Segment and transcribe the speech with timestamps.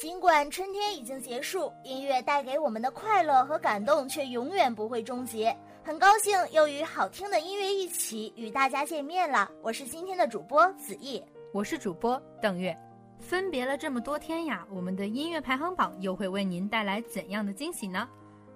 [0.00, 5.52] 尽管春天已经结束，音乐带给我们的快乐和感动却永远不会终结。
[5.82, 11.20] 很高兴又与好听的音乐一起与大家见面了，我是今天的主播子毅，
[11.52, 12.76] 我是主播邓月。
[13.18, 18.08] 分别了这么多天呀，我们的音乐排行榜又会为您带来怎样的惊喜呢？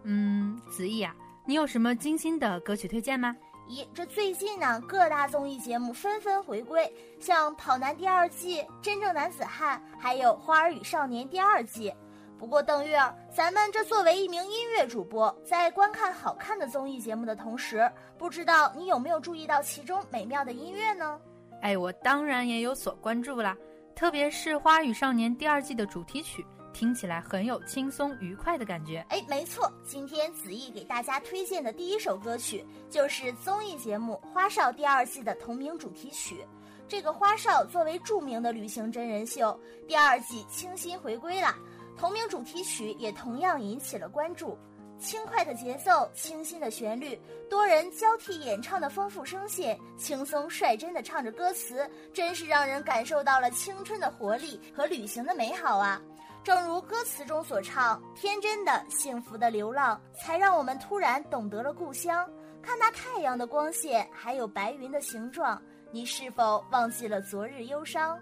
[0.05, 1.13] 嗯，子毅啊，
[1.45, 3.37] 你有什么精心的歌曲推荐吗？
[3.73, 11.91] 咦，这最近呢，各大综艺节目纷纷回归，像《跑男》第二季、《真正男子汉》，还有《花儿与少年》第二季。
[12.39, 21.19] 不过邓月儿，咱们这作为一名音乐主播，在观看好看的综艺节目的同时，不知道你有没有注意到其中美妙的音乐呢？
[21.63, 23.57] 哎，我当然也有所关注啦，
[23.97, 26.45] 特别是《花儿与少年》第二季的主题曲。
[26.73, 29.05] 听起来很有轻松愉快的感觉。
[29.09, 36.45] 哎，没错，今天子毅给大家推荐的第一首歌曲就是综艺节目《花少》第二季的同名主题曲。
[36.89, 41.55] 这个花少作为著名的旅行真人秀，第二季清新回归了，
[41.97, 44.59] 同名主题曲也同样引起了关注。
[44.99, 47.19] 轻快的节奏，清新的旋律，
[47.51, 56.01] 多人交替演唱的丰富声线，轻松率真的唱着歌词，真是让人感受到了青春的活力和旅行的美好啊！
[56.45, 62.29] 正如歌词中所唱：“天真的、幸福的流浪，才让我们突然懂得了故乡。
[62.61, 65.61] 看那太阳的光线，还有白云的形状，
[65.93, 68.19] 你是否忘记了昨日忧伤？”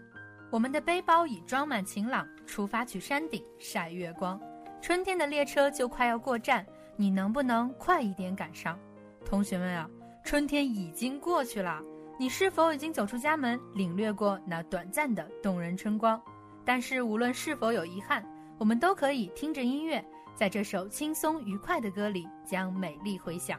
[0.51, 4.39] 我们的背包已装满晴朗，出发去山顶晒月光。
[4.83, 8.79] 春天的列车就快要过站，你能不能快一点赶上？
[9.25, 9.89] 同学们啊，
[10.25, 11.81] 春天已经过去了，
[12.19, 16.21] 你是否已经走出家门，领略过那短暂的动人春光？
[16.65, 18.25] 但是无论是否有遗憾，
[18.59, 23.59] 我们都可以听着音乐，在这首轻松愉快的歌里，将美丽回响。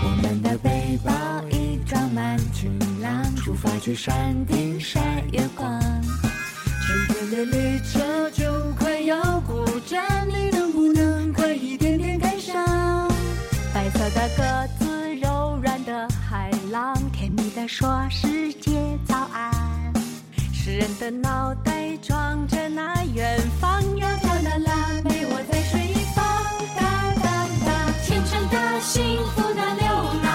[0.00, 1.12] 我们的背包
[1.50, 5.80] 已装满晴朗，出发去山顶晒月光。
[6.86, 8.00] 春天的旅程
[16.70, 19.50] 浪，甜蜜地说世界早安。
[20.52, 26.24] 诗人的脑袋装着那远方，呀啦啦啦，陪我在水一方，
[26.76, 26.82] 哒
[27.22, 27.68] 哒哒，
[28.04, 29.88] 天真的幸福的流
[30.22, 30.28] 浪，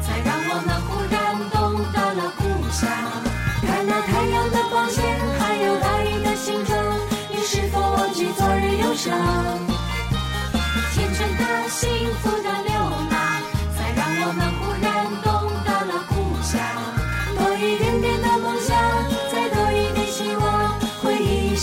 [0.00, 2.88] 才让我们忽然懂得了故乡。
[3.66, 5.04] 看那太阳的光线，
[5.38, 6.72] 还有白云的形状，
[7.30, 9.12] 你是否忘记昨日忧伤？
[10.94, 12.63] 天真的幸福的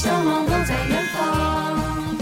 [0.01, 2.17] 向往都在远方。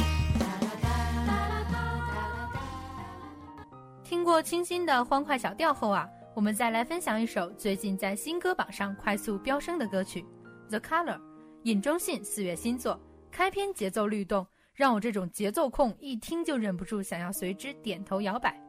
[4.04, 10.26] 听过清新的欢快小调后啊，我们再来分享一首最近在新歌榜上快速飙升的歌曲
[10.70, 11.16] 《The Color》。
[11.64, 13.00] 尹中信四月新作，
[13.32, 18.62] 开篇节奏律动，让我这种节奏控一听就忍不住想要随之点头摇摆。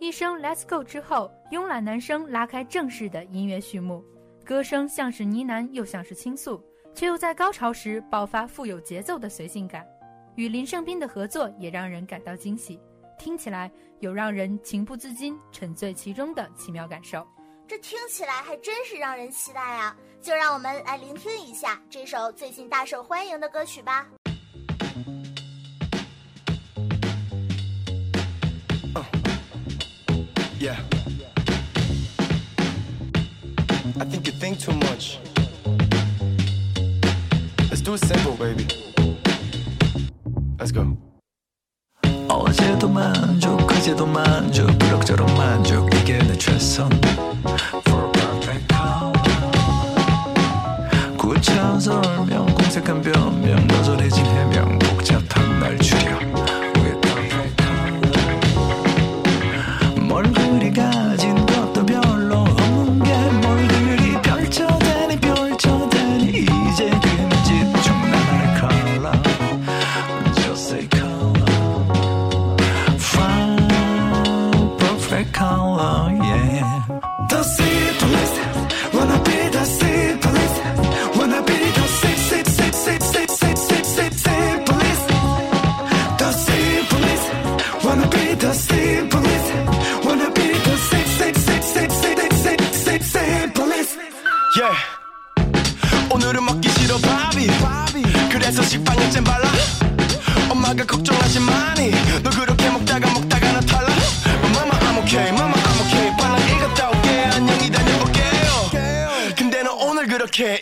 [0.00, 4.04] 一声 Let's Go 之后，慵懒男声拉开正式的音乐序幕，
[4.44, 6.60] 歌声像是呢喃又像是倾诉，
[6.96, 9.86] 却又在高潮时爆发富有节奏的随性感。
[10.34, 12.80] 与林盛斌的合作也让人感到惊喜，
[13.18, 13.70] 听起来
[14.00, 17.26] 有让人情不自禁沉醉其中的奇妙感受。
[17.68, 19.94] 这听起来还真是让人期待啊！
[20.20, 24.06] 就让我们来聆听一下这首最近大受欢迎的歌曲吧。
[30.58, 30.76] Yeah.
[33.98, 35.18] I think you think too much.
[37.85, 38.67] Let's do it simple, baby.
[40.57, 40.97] Let's go.
[42.27, 46.89] 어제도 만족 그제도 만족 그럭저럭 만족 이게 내 최선
[47.87, 49.13] For a perfect call
[51.17, 54.23] 구차한 설명 공색한 변명 너절해진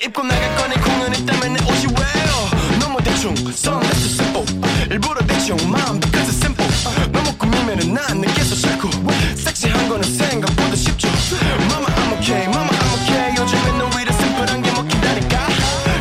[0.04, 2.78] 입고 나갈 거니 공연 있다면 내 옷이 왜요?
[2.78, 4.44] 너무 대충 too simple.
[4.90, 6.68] 일부러 대충 마음 it's simple.
[7.10, 8.90] 너무 꾸미면은 난 느껴서 싫고.
[9.34, 11.08] 섹시한 거는 생각보다 쉽죠.
[11.08, 13.34] Mama I'm okay Mama I'm okay.
[13.38, 15.46] 요즘엔 너 위로 심플한 게 먹힌다니까.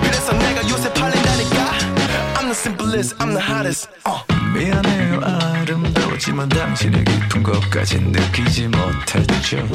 [0.01, 1.71] 그래서 내가 요새 팔린다니까.
[2.35, 4.19] I'm the simplest I'm the hottest uh.
[4.53, 9.67] 미안해요 아름다웠지만 당신의 깊은 것까진 느끼지 못했죠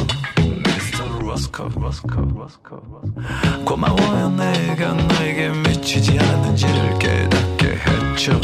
[1.38, 1.70] Mr.
[1.70, 3.64] Roscoe, Roscoe, Roscoe, Roscoe.
[3.64, 8.40] 고마워요 내가 너에게 미치지 않았는지를 깨닫게 했죠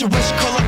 [0.00, 0.67] you wish, color.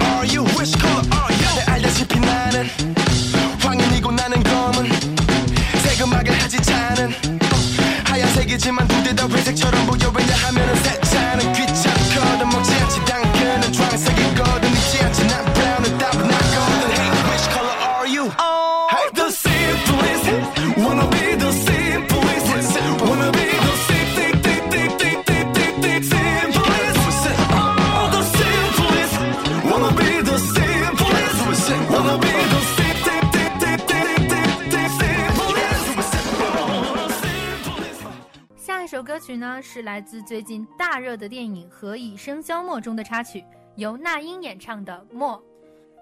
[39.62, 43.44] 是来自最近大热的电影《何以笙箫默》中的插曲，
[43.76, 45.36] 由那英演唱的《默》。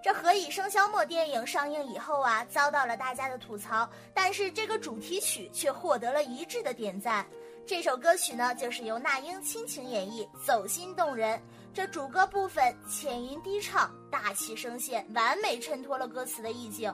[0.03, 7.27] 这《何以笙箫默》电影上映以后啊，遭到了大家的吐槽，但是这个主题曲却获得了一致的点赞。
[7.67, 11.41] 这首歌曲呢，就是由那英亲情演绎，走心动人。
[11.75, 16.93] 这主歌部分浅吟低唱，大气声线，完美衬托了歌词的意境，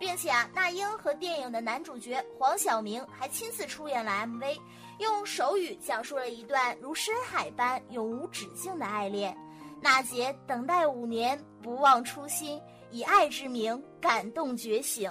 [0.00, 4.58] 并且啊，那英和电影的男主角黄晓明还亲自出演了 MV，
[4.98, 9.36] 用手语讲述了一段如深海般永无止境的爱恋。
[9.82, 12.60] 娜姐等待五年，不忘初心，
[12.90, 15.10] 以爱之名感动觉醒。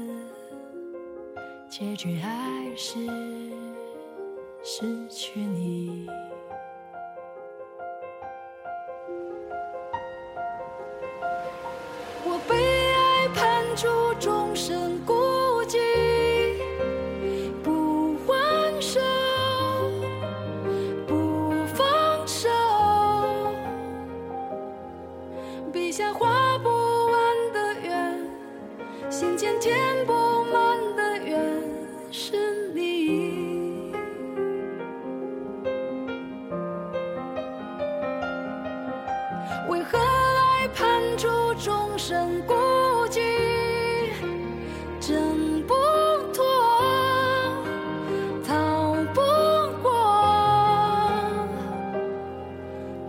[1.81, 2.29] 结局还
[2.77, 2.99] 是
[4.61, 6.07] 失去你。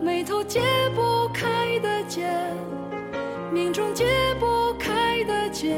[0.03, 0.61] 眉头解
[0.97, 2.29] 不开的结，
[3.53, 4.05] 命中解
[4.41, 5.77] 不开的结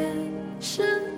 [0.58, 1.13] 是。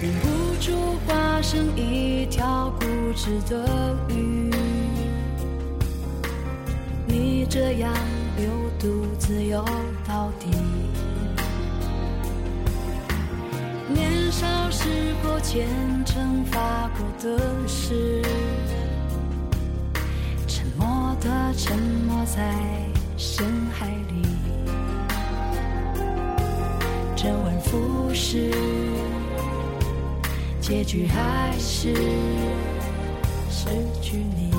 [0.00, 4.50] 忍不住化身一条固执的鱼，
[7.06, 7.92] 你这样
[8.38, 9.62] 流独自游
[10.08, 10.48] 到底。
[13.92, 14.88] 年少时
[15.22, 15.68] 过虔
[16.06, 18.22] 诚发过的誓，
[20.46, 22.54] 沉默的沉没在
[23.18, 24.22] 深海里，
[27.14, 28.50] 周而复始。
[30.70, 31.92] 结局还是
[33.50, 33.66] 失
[34.00, 34.49] 去你。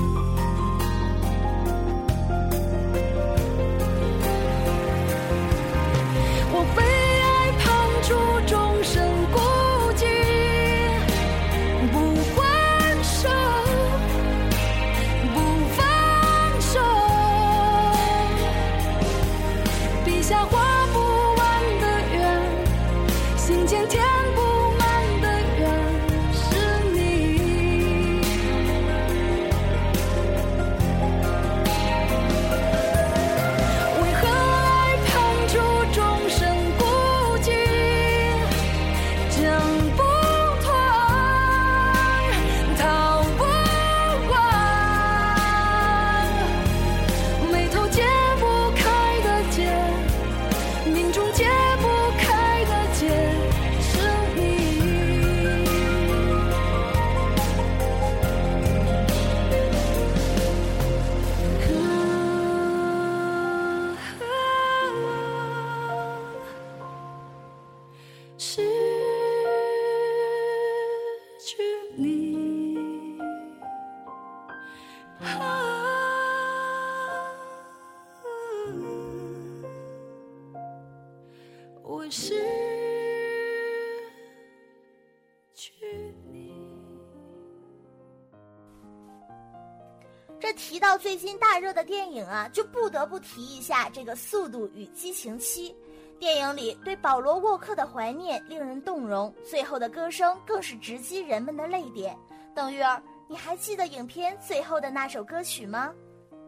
[91.02, 95.70] 最近大热的电影啊，就不得不提一下这个《速度与激情七》。
[96.16, 102.16] 电影里对保罗沃克的怀念令人动容，最后的歌声更是直击人们的泪点。
[102.54, 105.92] 邓玉儿，你还记得影片最后的那首歌曲吗？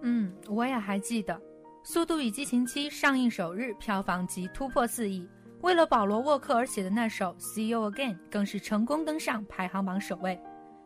[0.03, 1.35] 嗯，我也还记得，
[1.83, 5.29] 《速度与激情七》上映首日票房即突破四亿。
[5.63, 10.41] 为了保罗沃克而写的那首《See You Again》更是成功登上排行榜首位，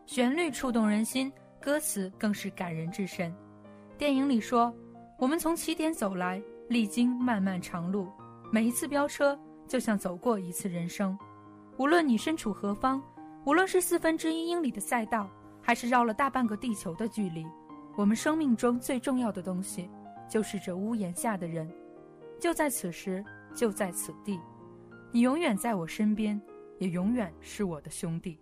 [0.07, 3.31] 旋律触动人心，歌词更是感人至深。
[3.99, 4.73] 电影里说
[5.19, 8.07] ：“我们从起点走来，历经漫漫长路，
[8.49, 9.37] 每一次飙车
[9.67, 11.19] 就像走过一次人生。
[11.75, 13.03] 无论你身处何方，
[13.45, 15.29] 无论是四分之一英里的赛道，
[15.61, 17.45] 还是绕了大半个地球的距离。”
[17.97, 19.89] 我们生命中最重要的东西，
[20.29, 21.69] 就是这屋檐下的人，
[22.39, 23.21] 就在此时，
[23.53, 24.39] 就在此地。
[25.11, 26.41] 你永远在我身边，
[26.77, 28.39] 也永远是我的兄弟。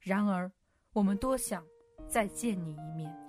[0.00, 0.52] 然而，
[0.92, 1.64] 我们多想
[2.06, 3.21] 再见你一面。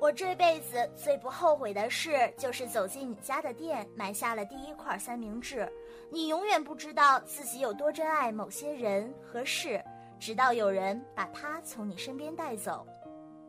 [0.00, 5.70] 我这辈子最不后悔的事，就是走进你家的店，买下了第一块三明治。
[6.10, 9.84] 你永远不知道自己有多珍爱某些人和事，
[10.18, 12.86] 直到有人把他从你身边带走。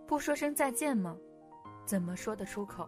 [0.06, 1.16] 不说声再见吗？
[1.86, 2.86] 怎么说得出口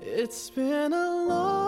[0.00, 1.67] ？It's been a long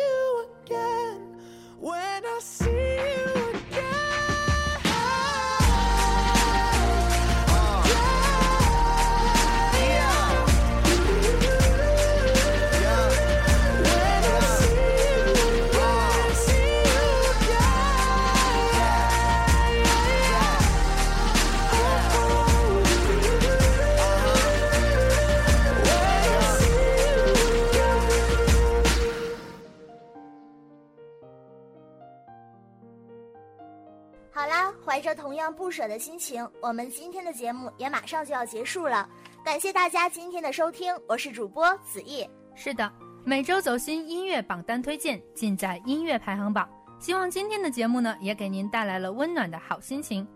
[35.01, 39.09] 着同样不舍的心情，我们今天的节目也马上就要结束了。
[39.43, 42.27] 感谢大家今天的收听，我是主播子毅。
[42.53, 42.91] 是的，
[43.25, 46.69] 每周走心音乐榜单推荐尽在音乐排行榜。
[46.99, 50.27] 希望今天的节目呢，也给您带来了温暖的好心情。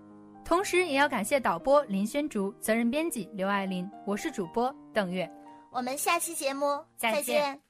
[0.44, 5.30] 同时，也要感谢导播林轩竹，责任编辑刘爱玲，我是主播邓月。
[5.72, 7.65] 我们下期节目再见再见